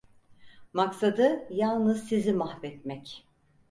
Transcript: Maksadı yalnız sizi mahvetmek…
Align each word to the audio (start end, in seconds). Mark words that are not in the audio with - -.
Maksadı 0.73 1.47
yalnız 1.53 2.07
sizi 2.07 2.33
mahvetmek… 2.33 3.27